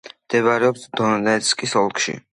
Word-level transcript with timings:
მდებარეობს 0.27 0.87
დონეცკის 1.01 1.81
ოლქში. 1.87 2.21